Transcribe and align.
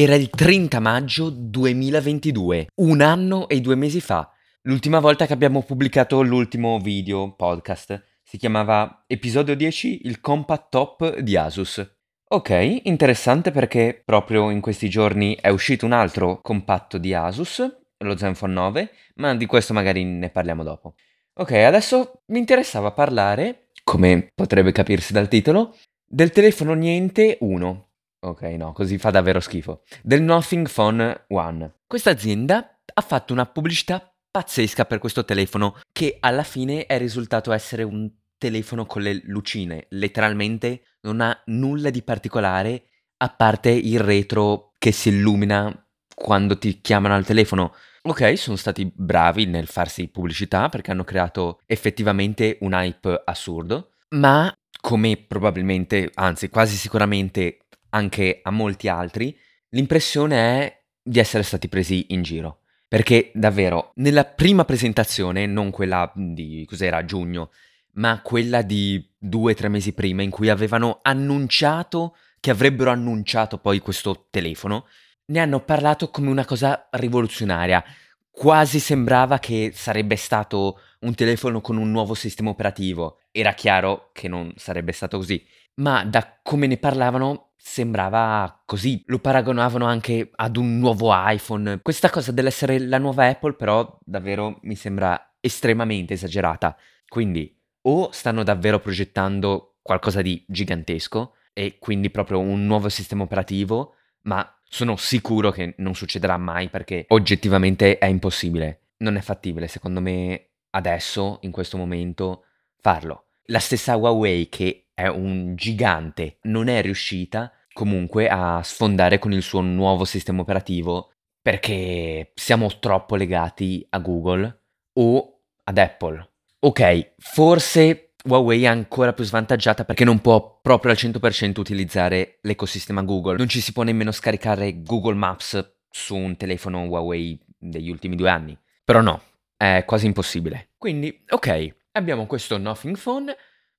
Era 0.00 0.14
il 0.14 0.30
30 0.30 0.78
maggio 0.78 1.28
2022, 1.28 2.68
un 2.76 3.00
anno 3.00 3.48
e 3.48 3.60
due 3.60 3.74
mesi 3.74 4.00
fa, 4.00 4.30
l'ultima 4.62 5.00
volta 5.00 5.26
che 5.26 5.32
abbiamo 5.32 5.64
pubblicato 5.64 6.22
l'ultimo 6.22 6.78
video 6.78 7.34
podcast. 7.34 8.20
Si 8.22 8.36
chiamava 8.36 9.02
Episodio 9.08 9.56
10, 9.56 10.02
il 10.06 10.20
Compact 10.20 10.68
Top 10.68 11.18
di 11.18 11.36
Asus. 11.36 11.84
Ok, 12.28 12.80
interessante 12.84 13.50
perché 13.50 14.00
proprio 14.04 14.50
in 14.50 14.60
questi 14.60 14.88
giorni 14.88 15.34
è 15.34 15.48
uscito 15.48 15.84
un 15.84 15.90
altro 15.90 16.42
compatto 16.42 16.96
di 16.96 17.12
Asus, 17.12 17.66
lo 17.96 18.16
Zenfone 18.16 18.52
9, 18.52 18.90
ma 19.16 19.34
di 19.34 19.46
questo 19.46 19.72
magari 19.72 20.04
ne 20.04 20.30
parliamo 20.30 20.62
dopo. 20.62 20.94
Ok, 21.40 21.50
adesso 21.54 22.22
mi 22.26 22.38
interessava 22.38 22.92
parlare, 22.92 23.70
come 23.82 24.30
potrebbe 24.32 24.70
capirsi 24.70 25.12
dal 25.12 25.26
titolo, 25.26 25.76
del 26.06 26.30
telefono 26.30 26.74
Niente 26.74 27.38
1, 27.40 27.87
Ok, 28.20 28.42
no, 28.42 28.72
così 28.72 28.98
fa 28.98 29.10
davvero 29.10 29.38
schifo. 29.38 29.82
Del 30.02 30.22
Nothing 30.22 30.68
Phone 30.68 31.24
One. 31.28 31.74
Questa 31.86 32.10
azienda 32.10 32.80
ha 32.92 33.00
fatto 33.00 33.32
una 33.32 33.46
pubblicità 33.46 34.12
pazzesca 34.30 34.84
per 34.86 34.98
questo 34.98 35.24
telefono 35.24 35.80
che 35.92 36.16
alla 36.20 36.42
fine 36.42 36.86
è 36.86 36.98
risultato 36.98 37.52
essere 37.52 37.84
un 37.84 38.10
telefono 38.36 38.86
con 38.86 39.02
le 39.02 39.20
lucine. 39.24 39.86
Letteralmente 39.90 40.82
non 41.02 41.20
ha 41.20 41.40
nulla 41.46 41.90
di 41.90 42.02
particolare 42.02 42.84
a 43.18 43.28
parte 43.28 43.70
il 43.70 44.00
retro 44.00 44.72
che 44.78 44.92
si 44.92 45.10
illumina 45.10 45.86
quando 46.14 46.58
ti 46.58 46.80
chiamano 46.80 47.14
al 47.14 47.24
telefono. 47.24 47.74
Ok, 48.02 48.36
sono 48.36 48.56
stati 48.56 48.90
bravi 48.92 49.46
nel 49.46 49.66
farsi 49.66 50.08
pubblicità 50.08 50.68
perché 50.68 50.90
hanno 50.90 51.04
creato 51.04 51.60
effettivamente 51.66 52.58
un 52.60 52.72
hype 52.72 53.22
assurdo, 53.24 53.92
ma 54.10 54.52
come 54.80 55.16
probabilmente, 55.16 56.10
anzi 56.14 56.48
quasi 56.48 56.76
sicuramente 56.76 57.58
anche 57.90 58.40
a 58.42 58.50
molti 58.50 58.88
altri, 58.88 59.36
l'impressione 59.70 60.36
è 60.36 60.82
di 61.02 61.18
essere 61.18 61.42
stati 61.42 61.68
presi 61.68 62.06
in 62.08 62.22
giro. 62.22 62.60
Perché 62.88 63.30
davvero, 63.34 63.92
nella 63.96 64.24
prima 64.24 64.64
presentazione, 64.64 65.44
non 65.46 65.70
quella 65.70 66.10
di 66.14 66.64
cos'era 66.66 67.04
giugno, 67.04 67.50
ma 67.92 68.22
quella 68.22 68.62
di 68.62 69.06
due 69.18 69.52
o 69.52 69.54
tre 69.54 69.68
mesi 69.68 69.92
prima, 69.92 70.22
in 70.22 70.30
cui 70.30 70.48
avevano 70.48 71.00
annunciato 71.02 72.16
che 72.40 72.50
avrebbero 72.50 72.90
annunciato 72.90 73.58
poi 73.58 73.80
questo 73.80 74.28
telefono, 74.30 74.86
ne 75.26 75.40
hanno 75.40 75.60
parlato 75.60 76.08
come 76.10 76.30
una 76.30 76.44
cosa 76.44 76.88
rivoluzionaria. 76.92 77.84
Quasi 78.30 78.78
sembrava 78.78 79.38
che 79.38 79.72
sarebbe 79.74 80.16
stato 80.16 80.80
un 81.00 81.14
telefono 81.14 81.60
con 81.60 81.76
un 81.76 81.90
nuovo 81.90 82.14
sistema 82.14 82.50
operativo. 82.50 83.18
Era 83.32 83.52
chiaro 83.52 84.10
che 84.12 84.28
non 84.28 84.52
sarebbe 84.56 84.92
stato 84.92 85.18
così, 85.18 85.44
ma 85.74 86.04
da 86.04 86.38
come 86.42 86.66
ne 86.66 86.78
parlavano 86.78 87.47
sembrava 87.58 88.62
così. 88.64 89.02
Lo 89.06 89.18
paragonavano 89.18 89.84
anche 89.84 90.30
ad 90.34 90.56
un 90.56 90.78
nuovo 90.78 91.10
iPhone. 91.12 91.80
Questa 91.82 92.08
cosa 92.08 92.32
dell'essere 92.32 92.78
la 92.78 92.98
nuova 92.98 93.26
Apple 93.26 93.54
però 93.54 93.98
davvero 94.04 94.58
mi 94.62 94.76
sembra 94.76 95.34
estremamente 95.40 96.14
esagerata. 96.14 96.76
Quindi 97.06 97.54
o 97.82 98.10
stanno 98.12 98.42
davvero 98.42 98.78
progettando 98.78 99.76
qualcosa 99.82 100.22
di 100.22 100.44
gigantesco 100.46 101.34
e 101.52 101.78
quindi 101.78 102.10
proprio 102.10 102.38
un 102.38 102.66
nuovo 102.66 102.88
sistema 102.88 103.22
operativo, 103.22 103.94
ma 104.22 104.48
sono 104.62 104.96
sicuro 104.96 105.50
che 105.50 105.74
non 105.78 105.94
succederà 105.94 106.36
mai 106.36 106.68
perché 106.68 107.06
oggettivamente 107.08 107.98
è 107.98 108.06
impossibile. 108.06 108.90
Non 108.98 109.16
è 109.16 109.20
fattibile, 109.20 109.68
secondo 109.68 110.00
me, 110.00 110.50
adesso, 110.70 111.38
in 111.42 111.50
questo 111.50 111.76
momento, 111.76 112.44
farlo. 112.80 113.27
La 113.50 113.60
stessa 113.60 113.96
Huawei, 113.96 114.50
che 114.50 114.88
è 114.92 115.06
un 115.06 115.54
gigante, 115.56 116.36
non 116.42 116.68
è 116.68 116.82
riuscita 116.82 117.50
comunque 117.72 118.28
a 118.28 118.60
sfondare 118.62 119.18
con 119.18 119.32
il 119.32 119.40
suo 119.40 119.62
nuovo 119.62 120.04
sistema 120.04 120.42
operativo 120.42 121.12
perché 121.40 122.32
siamo 122.34 122.78
troppo 122.78 123.16
legati 123.16 123.86
a 123.88 124.00
Google 124.00 124.64
o 124.92 125.40
ad 125.64 125.78
Apple. 125.78 126.30
Ok, 126.58 127.12
forse 127.16 128.12
Huawei 128.24 128.64
è 128.64 128.66
ancora 128.66 129.14
più 129.14 129.24
svantaggiata 129.24 129.86
perché 129.86 130.04
non 130.04 130.20
può 130.20 130.58
proprio 130.60 130.92
al 130.92 130.98
100% 130.98 131.58
utilizzare 131.58 132.40
l'ecosistema 132.42 133.00
Google. 133.00 133.38
Non 133.38 133.48
ci 133.48 133.62
si 133.62 133.72
può 133.72 133.82
nemmeno 133.82 134.12
scaricare 134.12 134.82
Google 134.82 135.14
Maps 135.14 135.76
su 135.88 136.14
un 136.14 136.36
telefono 136.36 136.84
Huawei 136.84 137.40
degli 137.56 137.88
ultimi 137.88 138.14
due 138.14 138.28
anni. 138.28 138.58
Però 138.84 139.00
no, 139.00 139.22
è 139.56 139.84
quasi 139.86 140.04
impossibile. 140.04 140.72
Quindi, 140.76 141.24
ok, 141.30 141.76
abbiamo 141.92 142.26
questo 142.26 142.56
Nothing 142.58 142.98
Phone, 142.98 143.36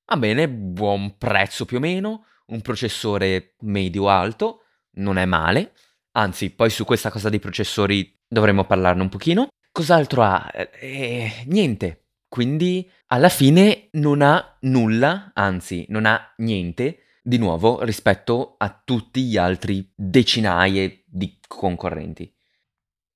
va 0.10 0.18
bene, 0.18 0.50
buon 0.50 1.18
prezzo 1.18 1.66
più 1.66 1.78
o 1.78 1.80
meno, 1.80 2.26
un 2.48 2.62
processore 2.62 3.56
medio-alto, 3.60 4.64
non 4.94 5.18
è 5.18 5.26
male, 5.26 5.74
anzi 6.14 6.50
poi 6.50 6.70
su 6.70 6.84
questa 6.84 7.12
cosa 7.12 7.30
dei 7.30 7.40
processori 7.40 8.20
dovremmo 8.28 8.66
parlarne 8.66 9.04
un 9.04 9.10
pochino. 9.10 9.48
Cos'altro 9.72 10.24
ha? 10.24 10.52
Eh, 10.80 11.44
niente, 11.46 12.08
quindi 12.28 12.90
alla 13.08 13.30
fine 13.30 13.90
non 13.92 14.22
ha 14.22 14.58
nulla, 14.62 15.32
anzi 15.34 15.86
non 15.90 16.06
ha 16.06 16.34
niente 16.38 17.04
di 17.22 17.38
nuovo 17.38 17.84
rispetto 17.84 18.56
a 18.58 18.82
tutti 18.84 19.24
gli 19.24 19.38
altri 19.38 19.92
decinaie 19.96 21.04
di 21.06 21.38
concorrenti. 21.48 22.34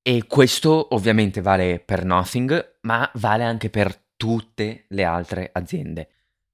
E 0.05 0.25
questo 0.27 0.93
ovviamente 0.93 1.41
vale 1.41 1.79
per 1.79 2.05
Nothing, 2.05 2.77
ma 2.81 3.09
vale 3.15 3.43
anche 3.43 3.69
per 3.69 3.97
tutte 4.15 4.85
le 4.89 5.03
altre 5.03 5.49
aziende. 5.51 6.12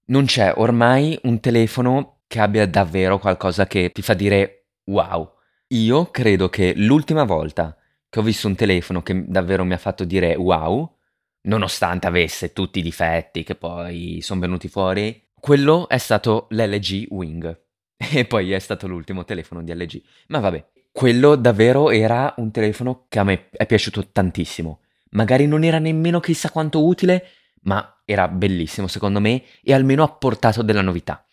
Non 0.09 0.25
c'è 0.25 0.53
ormai 0.55 1.19
un 1.23 1.39
telefono 1.39 2.21
che 2.25 2.39
abbia 2.39 2.67
davvero 2.67 3.19
qualcosa 3.19 3.67
che 3.67 3.91
ti 3.91 4.01
fa 4.01 4.15
dire 4.15 4.69
wow. 4.85 5.31
Io 5.67 6.09
credo 6.09 6.49
che 6.49 6.73
l'ultima 6.75 7.25
volta 7.25 7.77
che 8.09 8.17
ho 8.17 8.23
visto 8.23 8.47
un 8.47 8.55
telefono 8.55 9.03
che 9.03 9.25
davvero 9.27 9.63
mi 9.63 9.73
ha 9.73 9.77
fatto 9.77 10.05
dire 10.05 10.33
wow, 10.35 10.95
nonostante 11.41 12.07
avesse 12.07 12.53
tutti 12.53 12.79
i 12.79 12.81
difetti 12.81 13.43
che 13.43 13.53
poi 13.53 14.19
sono 14.21 14.39
venuti 14.39 14.67
fuori, 14.67 15.29
quello 15.39 15.87
è 15.87 15.99
stato 15.99 16.47
l'LG 16.49 17.05
Wing. 17.09 17.61
E 18.11 18.25
poi 18.25 18.51
è 18.51 18.59
stato 18.59 18.87
l'ultimo 18.87 19.25
telefono 19.25 19.61
di 19.61 19.75
LG. 19.75 20.01
Ma 20.29 20.39
vabbè, 20.39 20.65
quello 20.91 21.35
davvero 21.35 21.91
era 21.91 22.33
un 22.37 22.49
telefono 22.49 23.05
che 23.09 23.19
a 23.19 23.23
me 23.23 23.49
è 23.51 23.67
piaciuto 23.67 24.07
tantissimo. 24.07 24.79
Magari 25.11 25.45
non 25.45 25.63
era 25.63 25.77
nemmeno 25.77 26.19
chissà 26.19 26.49
quanto 26.49 26.83
utile, 26.83 27.25
ma 27.61 28.01
era 28.05 28.27
bellissimo 28.27 28.87
secondo 28.87 29.19
me 29.19 29.43
e 29.61 29.73
almeno 29.73 30.03
ha 30.03 30.11
portato 30.11 30.61
della 30.61 30.81
novità. 30.81 31.25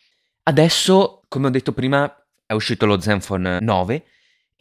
Adesso, 0.42 1.22
come 1.28 1.46
ho 1.48 1.50
detto 1.50 1.72
prima, 1.72 2.12
è 2.44 2.52
uscito 2.52 2.86
lo 2.86 3.00
Zenfone 3.00 3.60
9, 3.60 4.04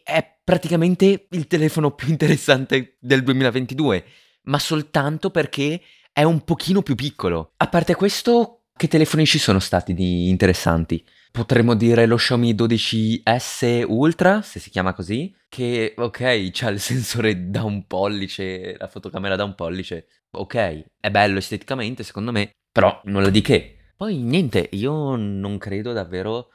è 0.02 0.38
praticamente 0.42 1.26
il 1.30 1.46
telefono 1.46 1.92
più 1.92 2.08
interessante 2.08 2.96
del 3.00 3.22
2022, 3.22 4.04
ma 4.42 4.58
soltanto 4.58 5.30
perché 5.30 5.80
è 6.12 6.22
un 6.22 6.44
pochino 6.44 6.82
più 6.82 6.94
piccolo. 6.94 7.52
A 7.56 7.68
parte 7.68 7.94
questo, 7.94 8.64
che 8.76 8.88
telefoni 8.88 9.26
ci 9.26 9.38
sono 9.38 9.58
stati 9.58 9.94
di 9.94 10.28
interessanti? 10.28 11.04
Potremmo 11.30 11.74
dire 11.74 12.06
lo 12.06 12.16
Xiaomi 12.16 12.54
12S 12.54 13.84
Ultra, 13.86 14.40
se 14.42 14.58
si 14.58 14.70
chiama 14.70 14.94
così, 14.94 15.34
che 15.48 15.94
ok, 15.96 16.50
c'ha 16.52 16.70
il 16.70 16.80
sensore 16.80 17.50
da 17.50 17.62
un 17.62 17.86
pollice, 17.86 18.76
la 18.78 18.88
fotocamera 18.88 19.36
da 19.36 19.44
un 19.44 19.54
pollice, 19.54 20.06
ok, 20.40 20.84
è 21.00 21.10
bello 21.10 21.38
esteticamente 21.38 22.02
secondo 22.02 22.32
me, 22.32 22.50
però 22.70 23.00
nulla 23.04 23.30
di 23.30 23.40
che. 23.40 23.76
Poi 23.96 24.16
niente, 24.18 24.68
io 24.72 25.16
non 25.16 25.56
credo 25.58 25.92
davvero 25.92 26.50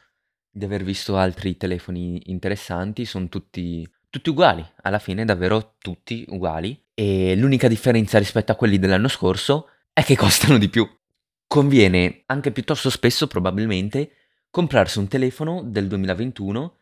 di 0.52 0.66
aver 0.66 0.84
visto 0.84 1.18
altri 1.18 1.58
telefoni 1.58 2.22
interessanti, 2.25 3.06
sono 3.06 3.30
tutti, 3.30 3.88
tutti 4.09 4.30
uguali, 4.30 4.64
alla 4.81 5.00
fine 5.00 5.25
davvero 5.25 5.75
tutti 5.80 6.25
uguali 6.28 6.80
e 6.94 7.36
l'unica 7.36 7.68
differenza 7.68 8.19
rispetto 8.19 8.52
a 8.52 8.56
quelli 8.56 8.78
dell'anno 8.78 9.08
scorso 9.08 9.69
è 9.94 10.03
che 10.03 10.16
costano 10.18 10.58
di 10.58 10.69
più. 10.69 10.88
Conviene 11.48 12.24
anche 12.28 12.52
piuttosto 12.52 12.90
spesso 12.90 13.28
probabilmente 13.28 14.12
comprarsi 14.50 15.00
un 15.00 15.08
telefono 15.08 15.63
del 15.63 15.88
2021 15.88 16.78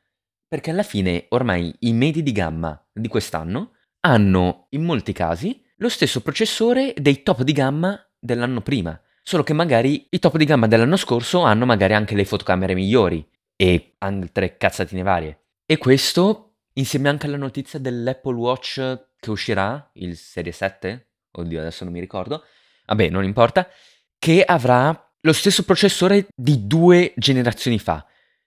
perché 0.48 0.72
alla 0.72 0.84
fine 0.84 1.26
ormai 1.30 1.74
i 1.80 1.94
medi 1.94 2.24
di 2.24 2.32
gamma 2.32 2.84
di 2.92 3.08
quest'anno 3.08 3.74
hanno 4.02 4.66
in 4.70 4.84
molti 4.84 5.14
casi 5.14 5.64
lo 5.80 5.90
stesso 5.90 6.22
processore 6.22 6.94
dei 6.96 7.24
top 7.24 7.42
di 7.42 7.52
gamma 7.52 8.00
dell'anno 8.18 8.62
prima 8.62 9.00
solo 9.30 9.44
che 9.44 9.54
magari 9.54 10.08
i 10.10 10.18
top 10.18 10.38
di 10.38 10.46
gamma 10.46 10.66
dell'anno 10.66 10.98
scorso 10.98 11.42
hanno 11.42 11.68
magari 11.68 11.94
anche 11.94 12.16
le 12.16 12.26
fotocamere 12.26 12.74
migliori 12.74 13.24
e 13.56 13.94
altre 14.00 14.58
cazzatine 14.58 15.04
varie. 15.04 15.42
E 15.68 15.78
questo 15.78 16.56
insieme 16.74 17.10
anche 17.10 17.28
alla 17.28 17.38
notizia 17.38 17.78
dell'Apple 17.78 18.34
Watch 18.34 19.06
che 19.20 19.30
uscirà, 19.30 19.88
il 19.94 20.18
Serie 20.18 20.52
7, 20.52 21.10
oddio 21.34 21.60
adesso 21.60 21.84
non 21.84 21.94
mi 21.94 22.00
ricordo, 22.00 22.44
vabbè 22.88 23.10
non 23.10 23.24
importa, 23.24 23.68
che 24.18 24.44
avrà 24.44 25.12
lo 25.20 25.34
stesso 25.34 25.62
processore 25.62 26.26
di 26.36 26.66
due 26.66 27.14
generazioni 27.16 27.78
fa. 27.78 28.04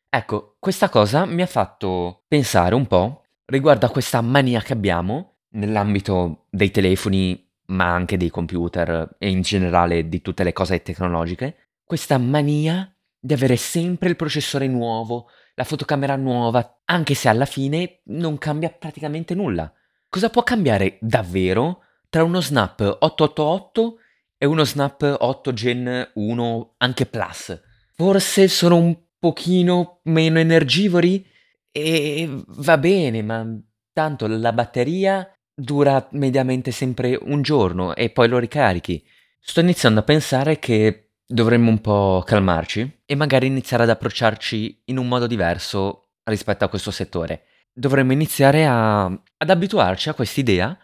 Ecco, 0.08 0.56
questa 0.58 0.88
cosa 0.88 1.26
mi 1.26 1.42
ha 1.42 1.46
fatto 1.46 2.24
pensare 2.26 2.74
un 2.74 2.88
po' 2.88 3.26
riguardo 3.44 3.86
a 3.86 3.90
questa 3.90 4.20
mania 4.20 4.60
che 4.60 4.72
abbiamo 4.72 5.31
nell'ambito 5.52 6.46
dei 6.50 6.70
telefoni 6.70 7.50
ma 7.66 7.92
anche 7.92 8.16
dei 8.16 8.30
computer 8.30 9.16
e 9.18 9.30
in 9.30 9.42
generale 9.42 10.08
di 10.08 10.20
tutte 10.20 10.44
le 10.44 10.52
cose 10.52 10.82
tecnologiche, 10.82 11.70
questa 11.84 12.18
mania 12.18 12.92
di 13.18 13.32
avere 13.32 13.56
sempre 13.56 14.08
il 14.08 14.16
processore 14.16 14.66
nuovo, 14.66 15.28
la 15.54 15.64
fotocamera 15.64 16.16
nuova, 16.16 16.80
anche 16.84 17.14
se 17.14 17.28
alla 17.28 17.44
fine 17.44 18.00
non 18.06 18.36
cambia 18.38 18.68
praticamente 18.70 19.34
nulla. 19.34 19.72
Cosa 20.08 20.28
può 20.28 20.42
cambiare 20.42 20.98
davvero 21.00 21.84
tra 22.08 22.24
uno 22.24 22.40
Snap 22.40 22.80
888 22.80 23.96
e 24.36 24.46
uno 24.46 24.64
Snap 24.64 25.16
8 25.20 25.52
Gen 25.52 26.10
1 26.14 26.74
anche 26.78 27.06
Plus? 27.06 27.60
Forse 27.94 28.48
sono 28.48 28.76
un 28.76 28.98
pochino 29.18 30.00
meno 30.04 30.38
energivori 30.38 31.24
e 31.70 32.28
va 32.46 32.76
bene, 32.76 33.22
ma 33.22 33.46
tanto 33.92 34.26
la 34.26 34.52
batteria 34.52 35.26
dura 35.54 36.08
mediamente 36.12 36.70
sempre 36.70 37.18
un 37.20 37.42
giorno 37.42 37.94
e 37.94 38.10
poi 38.10 38.28
lo 38.28 38.38
ricarichi. 38.38 39.04
Sto 39.40 39.60
iniziando 39.60 40.00
a 40.00 40.04
pensare 40.04 40.58
che 40.58 41.12
dovremmo 41.26 41.70
un 41.70 41.80
po' 41.80 42.22
calmarci 42.24 43.00
e 43.04 43.14
magari 43.14 43.46
iniziare 43.46 43.82
ad 43.84 43.90
approcciarci 43.90 44.82
in 44.86 44.98
un 44.98 45.08
modo 45.08 45.26
diverso 45.26 46.10
rispetto 46.24 46.64
a 46.64 46.68
questo 46.68 46.90
settore. 46.90 47.44
Dovremmo 47.72 48.12
iniziare 48.12 48.66
a, 48.66 49.04
ad 49.04 49.50
abituarci 49.50 50.08
a 50.08 50.14
quest'idea 50.14 50.78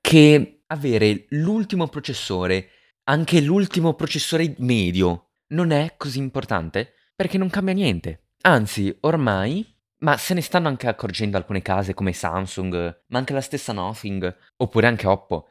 che 0.00 0.62
avere 0.66 1.26
l'ultimo 1.30 1.86
processore, 1.88 2.68
anche 3.04 3.40
l'ultimo 3.40 3.94
processore 3.94 4.54
medio, 4.58 5.30
non 5.48 5.70
è 5.70 5.94
così 5.96 6.18
importante 6.18 6.94
perché 7.14 7.38
non 7.38 7.50
cambia 7.50 7.74
niente. 7.74 8.30
Anzi, 8.42 8.94
ormai 9.00 9.73
ma 10.04 10.18
se 10.18 10.34
ne 10.34 10.42
stanno 10.42 10.68
anche 10.68 10.86
accorgendo 10.86 11.38
alcune 11.38 11.62
case 11.62 11.94
come 11.94 12.12
Samsung, 12.12 13.04
ma 13.06 13.18
anche 13.18 13.32
la 13.32 13.40
stessa 13.40 13.72
Nothing, 13.72 14.36
oppure 14.56 14.86
anche 14.86 15.06
Oppo. 15.06 15.48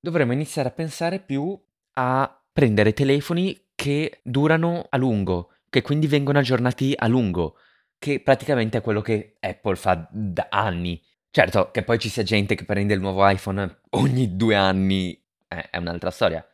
Dovremmo 0.00 0.32
iniziare 0.32 0.68
a 0.68 0.72
pensare 0.72 1.20
più 1.20 1.56
a 1.94 2.44
prendere 2.52 2.92
telefoni 2.92 3.68
che 3.76 4.20
durano 4.24 4.86
a 4.90 4.96
lungo, 4.96 5.52
che 5.70 5.82
quindi 5.82 6.08
vengono 6.08 6.40
aggiornati 6.40 6.92
a 6.96 7.06
lungo, 7.06 7.56
che 7.96 8.20
praticamente 8.20 8.78
è 8.78 8.80
quello 8.80 9.00
che 9.00 9.36
Apple 9.38 9.76
fa 9.76 10.08
da 10.10 10.48
anni. 10.50 11.00
Certo, 11.30 11.70
che 11.70 11.84
poi 11.84 12.00
ci 12.00 12.08
sia 12.08 12.24
gente 12.24 12.56
che 12.56 12.64
prende 12.64 12.94
il 12.94 13.00
nuovo 13.00 13.26
iPhone 13.26 13.82
ogni 13.90 14.36
due 14.36 14.56
anni 14.56 15.12
eh, 15.46 15.70
è 15.70 15.76
un'altra 15.76 16.10
storia. 16.10 16.44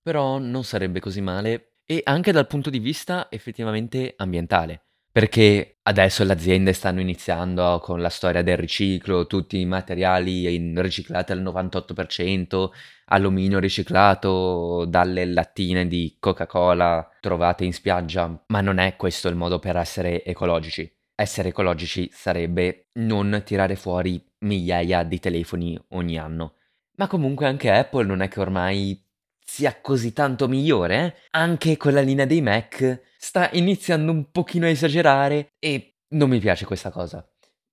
Però 0.00 0.38
non 0.38 0.62
sarebbe 0.62 1.00
così 1.00 1.20
male 1.20 1.78
e 1.84 2.02
anche 2.04 2.30
dal 2.30 2.46
punto 2.46 2.70
di 2.70 2.78
vista 2.78 3.26
effettivamente 3.30 4.14
ambientale. 4.16 4.83
Perché 5.14 5.78
adesso 5.82 6.24
le 6.24 6.32
aziende 6.32 6.72
stanno 6.72 7.00
iniziando 7.00 7.78
con 7.80 8.00
la 8.00 8.08
storia 8.08 8.42
del 8.42 8.56
riciclo, 8.56 9.28
tutti 9.28 9.60
i 9.60 9.64
materiali 9.64 10.48
riciclati 10.80 11.30
al 11.30 11.40
98%, 11.40 12.70
alluminio 13.04 13.60
riciclato 13.60 14.84
dalle 14.86 15.24
lattine 15.26 15.86
di 15.86 16.16
Coca-Cola 16.18 17.08
trovate 17.20 17.64
in 17.64 17.72
spiaggia, 17.72 18.44
ma 18.48 18.60
non 18.60 18.78
è 18.78 18.96
questo 18.96 19.28
il 19.28 19.36
modo 19.36 19.60
per 19.60 19.76
essere 19.76 20.24
ecologici. 20.24 20.92
Essere 21.14 21.50
ecologici 21.50 22.10
sarebbe 22.12 22.88
non 22.94 23.40
tirare 23.44 23.76
fuori 23.76 24.20
migliaia 24.40 25.04
di 25.04 25.20
telefoni 25.20 25.80
ogni 25.90 26.18
anno. 26.18 26.54
Ma 26.96 27.06
comunque 27.06 27.46
anche 27.46 27.70
Apple 27.70 28.04
non 28.04 28.20
è 28.20 28.26
che 28.26 28.40
ormai 28.40 29.03
sia 29.44 29.80
così 29.80 30.12
tanto 30.12 30.48
migliore? 30.48 31.18
Anche 31.30 31.76
quella 31.76 32.00
linea 32.00 32.24
dei 32.24 32.40
Mac 32.40 33.02
sta 33.18 33.50
iniziando 33.52 34.10
un 34.10 34.30
pochino 34.30 34.66
a 34.66 34.70
esagerare 34.70 35.52
e 35.58 35.98
non 36.08 36.28
mi 36.28 36.40
piace 36.40 36.64
questa 36.64 36.90
cosa. 36.90 37.26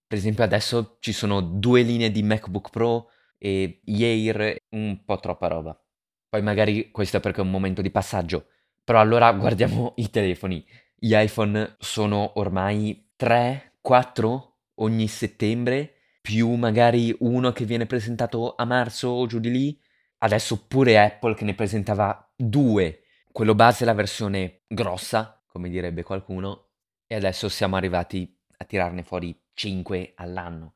Per 0.06 0.18
esempio 0.18 0.44
adesso 0.44 0.98
ci 1.00 1.14
sono 1.14 1.40
due 1.40 1.82
linee 1.84 2.12
di 2.12 2.22
MacBook 2.22 2.70
Pro 2.70 3.10
e 3.38 3.82
Air, 3.86 4.58
un 4.72 5.04
po' 5.06 5.20
troppa 5.20 5.48
roba. 5.48 5.82
Poi 6.28 6.42
magari 6.42 6.92
questo 6.92 7.18
è 7.18 7.20
perché 7.20 7.40
è 7.40 7.44
un 7.44 7.50
momento 7.50 7.82
di 7.82 7.90
passaggio, 7.90 8.48
però 8.84 9.00
allora 9.00 9.32
guardiamo 9.34 9.94
i 9.96 10.10
telefoni. 10.10 10.66
Gli 10.96 11.16
iPhone 11.16 11.76
sono 11.80 12.34
ormai 12.36 13.12
3, 13.16 13.78
4 13.82 14.58
ogni 14.76 15.08
settembre, 15.08 15.96
più 16.22 16.54
magari 16.56 17.16
uno 17.20 17.52
che 17.52 17.66
viene 17.66 17.86
presentato 17.86 18.54
a 18.56 18.66
marzo 18.66 19.08
o 19.08 19.26
giù 19.26 19.40
di 19.40 19.50
lì, 19.50 19.80
Adesso 20.24 20.68
pure 20.68 21.00
Apple 21.00 21.34
che 21.34 21.46
ne 21.46 21.56
presentava 21.56 22.32
due, 22.36 23.06
quello 23.32 23.56
base 23.56 23.84
è 23.84 23.88
la 23.88 23.94
versione 23.94 24.62
grossa, 24.68 25.42
come 25.48 25.68
direbbe 25.68 26.04
qualcuno, 26.04 26.70
e 27.08 27.16
adesso 27.16 27.50
siamo 27.50 27.76
arrivati 27.76 28.32
a 28.58 28.66
tirarne 28.66 29.02
fuori 29.02 29.36
5 29.54 30.14
all'anno. 30.18 30.76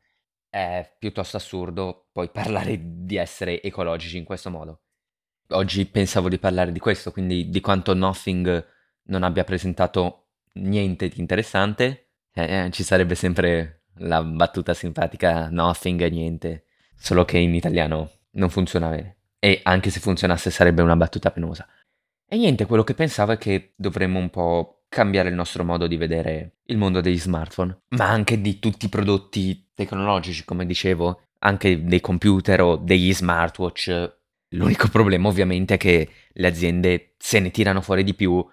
È 0.49 0.95
piuttosto 0.97 1.37
assurdo 1.37 2.07
poi 2.11 2.29
parlare 2.29 2.79
di 2.81 3.17
essere 3.17 3.61
ecologici 3.61 4.17
in 4.17 4.23
questo 4.23 4.49
modo. 4.49 4.81
Oggi 5.49 5.85
pensavo 5.85 6.27
di 6.27 6.39
parlare 6.39 6.71
di 6.71 6.79
questo, 6.79 7.11
quindi 7.11 7.47
di 7.47 7.61
quanto 7.61 7.93
Nothing 7.93 8.67
non 9.03 9.21
abbia 9.21 9.43
presentato 9.43 10.29
niente 10.53 11.07
di 11.07 11.19
interessante. 11.19 12.13
Eh, 12.33 12.65
eh 12.65 12.71
ci 12.71 12.81
sarebbe 12.81 13.13
sempre 13.13 13.83
la 13.97 14.23
battuta 14.23 14.73
simpatica 14.73 15.49
Nothing 15.51 16.01
e 16.01 16.09
niente, 16.09 16.65
solo 16.95 17.25
che 17.25 17.37
in 17.37 17.53
italiano 17.53 18.09
non 18.31 18.49
funziona 18.49 18.89
bene. 18.89 19.17
E 19.45 19.59
anche 19.61 19.91
se 19.91 19.99
funzionasse 19.99 20.49
sarebbe 20.49 20.81
una 20.81 20.95
battuta 20.95 21.29
penosa. 21.29 21.67
E 22.27 22.35
niente, 22.35 22.65
quello 22.65 22.83
che 22.83 22.95
pensavo 22.95 23.33
è 23.33 23.37
che 23.37 23.73
dovremmo 23.75 24.17
un 24.17 24.31
po' 24.31 24.85
cambiare 24.89 25.29
il 25.29 25.35
nostro 25.35 25.63
modo 25.63 25.85
di 25.85 25.97
vedere 25.97 26.61
il 26.63 26.77
mondo 26.77 26.99
degli 26.99 27.19
smartphone, 27.19 27.81
ma 27.89 28.09
anche 28.09 28.41
di 28.41 28.57
tutti 28.57 28.87
i 28.87 28.89
prodotti 28.89 29.69
tecnologici, 29.75 30.45
come 30.45 30.65
dicevo, 30.65 31.25
anche 31.41 31.83
dei 31.83 32.01
computer 32.01 32.59
o 32.61 32.75
degli 32.75 33.13
smartwatch. 33.13 34.17
L'unico 34.55 34.87
problema 34.87 35.27
ovviamente 35.27 35.75
è 35.75 35.77
che 35.77 36.09
le 36.27 36.47
aziende 36.47 37.13
se 37.19 37.39
ne 37.39 37.51
tirano 37.51 37.81
fuori 37.81 38.03
di 38.03 38.15
più, 38.15 38.43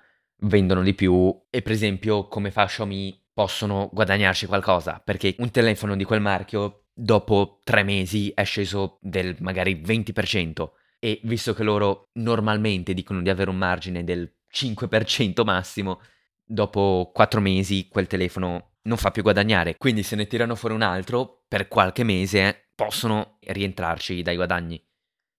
vendono 0.41 0.83
di 0.83 0.93
più 0.93 1.35
e 1.49 1.63
per 1.63 1.73
esempio 1.73 2.29
come 2.29 2.51
fa 2.51 2.67
Xiaomi 2.67 3.29
possono 3.33 3.89
guadagnarci 3.91 4.45
qualcosa, 4.45 5.01
perché 5.03 5.37
un 5.39 5.51
telefono 5.51 5.97
di 5.97 6.05
quel 6.05 6.21
marchio 6.21 6.89
dopo 6.93 7.61
tre 7.65 7.83
mesi 7.83 8.31
è 8.35 8.45
sceso 8.45 8.99
del 9.01 9.37
magari 9.41 9.81
20%. 9.81 10.81
E 11.05 11.21
visto 11.25 11.53
che 11.53 11.65
loro 11.65 12.11
normalmente 12.13 12.95
dicono 12.95 13.23
di 13.23 13.29
avere 13.29 13.51
un 13.51 13.57
margine 13.57 14.05
del 14.05 14.33
5% 14.49 15.43
massimo, 15.43 16.01
dopo 16.45 17.11
4 17.13 17.41
mesi 17.41 17.89
quel 17.89 18.07
telefono 18.07 18.75
non 18.83 18.97
fa 18.97 19.11
più 19.11 19.23
guadagnare. 19.23 19.77
Quindi 19.79 20.05
se 20.05 20.15
ne 20.15 20.29
tirano 20.29 20.55
fuori 20.55 20.77
un 20.77 20.83
altro, 20.83 21.45
per 21.49 21.67
qualche 21.67 22.05
mese 22.05 22.71
possono 22.75 23.39
rientrarci 23.41 24.23
dai 24.23 24.37
guadagni. 24.37 24.81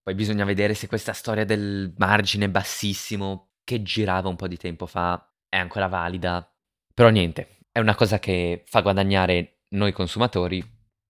Poi 0.02 0.14
bisogna 0.14 0.44
vedere 0.44 0.74
se 0.74 0.86
questa 0.86 1.14
storia 1.14 1.46
del 1.46 1.94
margine 1.96 2.50
bassissimo 2.50 3.52
che 3.64 3.82
girava 3.82 4.28
un 4.28 4.36
po' 4.36 4.48
di 4.48 4.58
tempo 4.58 4.84
fa 4.84 5.32
è 5.48 5.56
ancora 5.56 5.86
valida. 5.86 6.46
Però 6.92 7.08
niente, 7.08 7.60
è 7.72 7.78
una 7.78 7.94
cosa 7.94 8.18
che 8.18 8.64
fa 8.66 8.82
guadagnare 8.82 9.60
noi 9.70 9.92
consumatori, 9.92 10.62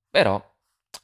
però 0.09 0.41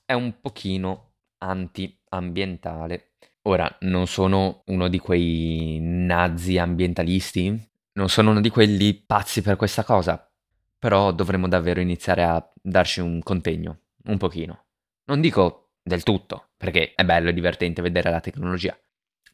è 0.04 0.12
un 0.12 0.40
pochino 0.40 1.16
anti-ambientale. 1.38 3.16
Ora, 3.44 3.74
non 3.80 4.06
sono 4.06 4.62
uno 4.66 4.88
di 4.88 4.98
quei 4.98 5.78
nazi 5.80 6.58
ambientalisti, 6.58 7.70
non 7.94 8.08
sono 8.10 8.32
uno 8.32 8.40
di 8.40 8.50
quelli 8.50 8.94
pazzi 8.94 9.40
per 9.40 9.56
questa 9.56 9.82
cosa, 9.82 10.30
però 10.78 11.10
dovremmo 11.12 11.48
davvero 11.48 11.80
iniziare 11.80 12.22
a 12.22 12.52
darci 12.60 13.00
un 13.00 13.22
contegno, 13.22 13.80
un 14.04 14.18
pochino. 14.18 14.66
Non 15.06 15.22
dico 15.22 15.70
del 15.82 16.02
tutto, 16.02 16.50
perché 16.56 16.92
è 16.94 17.02
bello 17.04 17.30
e 17.30 17.32
divertente 17.32 17.80
vedere 17.80 18.10
la 18.10 18.20
tecnologia, 18.20 18.78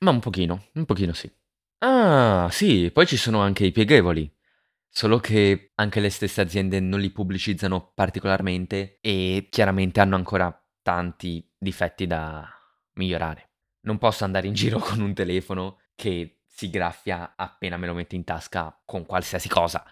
ma 0.00 0.12
un 0.12 0.20
pochino, 0.20 0.66
un 0.74 0.84
pochino 0.84 1.12
sì. 1.12 1.28
Ah, 1.78 2.48
sì, 2.50 2.90
poi 2.92 3.06
ci 3.06 3.16
sono 3.16 3.40
anche 3.40 3.66
i 3.66 3.72
pieghevoli, 3.72 4.32
solo 4.88 5.18
che 5.18 5.72
anche 5.74 5.98
le 5.98 6.10
stesse 6.10 6.40
aziende 6.40 6.78
non 6.78 7.00
li 7.00 7.10
pubblicizzano 7.10 7.90
particolarmente 7.92 8.98
e 9.00 9.48
chiaramente 9.50 10.00
hanno 10.00 10.14
ancora 10.14 10.64
tanti 10.80 11.44
difetti 11.58 12.06
da 12.06 12.48
migliorare 12.94 13.50
non 13.86 13.98
posso 13.98 14.24
andare 14.24 14.46
in 14.46 14.54
giro 14.54 14.78
con 14.80 15.00
un 15.00 15.14
telefono 15.14 15.78
che 15.94 16.42
si 16.46 16.70
graffia 16.70 17.34
appena 17.36 17.76
me 17.76 17.86
lo 17.86 17.94
metto 17.94 18.14
in 18.14 18.24
tasca 18.24 18.78
con 18.84 19.06
qualsiasi 19.06 19.48
cosa. 19.48 19.84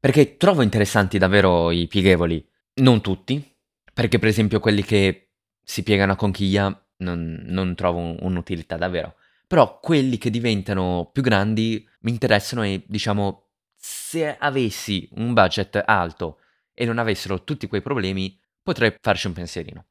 Perché 0.00 0.36
trovo 0.36 0.62
interessanti 0.62 1.18
davvero 1.18 1.70
i 1.70 1.88
pieghevoli, 1.88 2.46
non 2.74 3.00
tutti, 3.00 3.56
perché 3.92 4.18
per 4.18 4.28
esempio 4.28 4.60
quelli 4.60 4.84
che 4.84 5.30
si 5.62 5.82
piegano 5.82 6.12
a 6.12 6.16
conchiglia 6.16 6.86
non, 6.98 7.42
non 7.46 7.74
trovo 7.74 8.14
un'utilità 8.24 8.76
davvero. 8.76 9.16
Però 9.46 9.80
quelli 9.80 10.18
che 10.18 10.30
diventano 10.30 11.10
più 11.12 11.22
grandi 11.22 11.84
mi 12.00 12.10
interessano 12.10 12.62
e 12.62 12.84
diciamo 12.86 13.46
se 13.74 14.36
avessi 14.36 15.08
un 15.16 15.32
budget 15.32 15.82
alto 15.84 16.40
e 16.74 16.84
non 16.84 16.98
avessero 16.98 17.42
tutti 17.42 17.66
quei 17.66 17.82
problemi 17.82 18.38
potrei 18.62 18.94
farci 19.00 19.26
un 19.26 19.32
pensierino. 19.32 19.86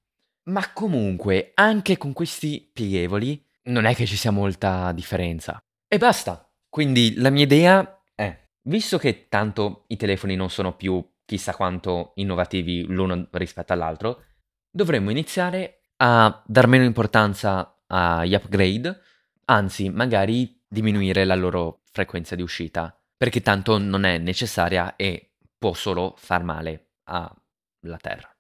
Ma 0.50 0.72
comunque, 0.72 1.52
anche 1.56 1.98
con 1.98 2.14
questi 2.14 2.70
pieghevoli, 2.72 3.44
non 3.64 3.86
è 3.86 3.94
che 3.94 4.06
ci 4.06 4.16
sia 4.16 4.32
molta 4.32 4.92
differenza. 4.94 5.62
E 5.88 5.98
basta. 5.98 6.50
Quindi 6.70 7.16
la 7.16 7.30
mia 7.30 7.44
idea 7.44 8.02
è, 8.16 8.46
visto 8.64 8.98
che 8.98 9.28
tanto 9.28 9.84
i 9.88 9.98
telefoni 9.98 10.36
non 10.36 10.50
sono 10.50 10.76
più 10.76 11.06
chissà 11.26 11.54
quanto 11.54 12.14
innovativi 12.16 12.86
l'uno 12.86 13.28
rispetto 13.32 13.74
all'altro, 13.74 14.24
dovremmo 14.72 15.10
iniziare 15.10 15.82
a 15.98 16.42
dar 16.46 16.68
meno 16.68 16.86
importanza 16.86 17.82
agli 17.88 18.34
upgrade, 18.34 19.02
anzi 19.46 19.90
magari 19.90 20.64
diminuire 20.68 21.26
la 21.26 21.36
loro 21.36 21.82
frequenza 21.92 22.36
di 22.36 22.42
uscita, 22.42 22.98
perché 23.18 23.42
tanto 23.42 23.78
non 23.78 24.06
è 24.06 24.18
necessaria 24.18 24.96
e 24.96 25.34
può 25.58 25.74
solo 25.74 26.14
far 26.18 26.44
male 26.44 26.92
alla 27.04 27.98
Terra. 28.00 28.37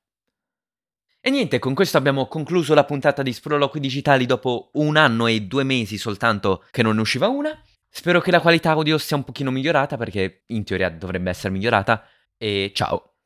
E 1.27 1.29
niente, 1.29 1.59
con 1.59 1.73
questo 1.73 1.97
abbiamo 1.97 2.27
concluso 2.27 2.73
la 2.73 2.85
puntata 2.85 3.21
di 3.21 3.33
Sproloqui 3.33 3.81
Digitali 3.81 4.25
dopo 4.25 4.69
un 4.75 4.95
anno 4.95 5.27
e 5.27 5.41
due 5.41 5.65
mesi 5.65 5.97
soltanto 5.97 6.63
che 6.71 6.81
non 6.81 6.95
ne 6.95 7.01
usciva 7.01 7.27
una. 7.27 7.51
Spero 7.89 8.21
che 8.21 8.31
la 8.31 8.39
qualità 8.39 8.69
audio 8.71 8.97
sia 8.97 9.17
un 9.17 9.25
pochino 9.25 9.51
migliorata 9.51 9.97
perché 9.97 10.43
in 10.45 10.63
teoria 10.63 10.89
dovrebbe 10.89 11.29
essere 11.29 11.51
migliorata 11.51 12.01
e 12.37 12.71
ciao! 12.73 13.16